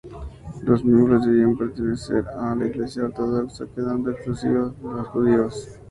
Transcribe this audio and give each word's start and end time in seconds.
Los 0.63 0.83
miembros 0.83 1.27
debían 1.27 1.55
pertenecer 1.55 2.25
a 2.27 2.55
la 2.55 2.65
iglesia 2.65 3.03
ortodoxa, 3.05 3.67
quedando 3.75 4.09
excluidos 4.09 4.73
los 4.81 5.07
judíos. 5.09 5.69